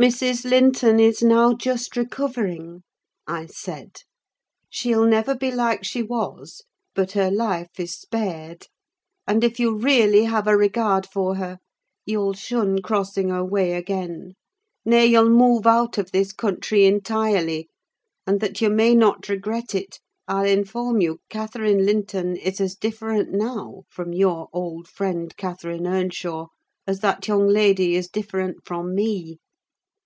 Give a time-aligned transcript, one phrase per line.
[0.00, 0.48] "Mrs.
[0.48, 2.82] Linton is now just recovering,"
[3.26, 3.98] I said;
[4.70, 8.66] "she'll never be like she was, but her life is spared;
[9.26, 11.58] and if you really have a regard for her,
[12.06, 14.36] you'll shun crossing her way again:
[14.86, 17.68] nay, you'll move out of this country entirely;
[18.26, 23.32] and that you may not regret it, I'll inform you Catherine Linton is as different
[23.32, 26.46] now from your old friend Catherine Earnshaw,
[26.86, 29.38] as that young lady is different from me.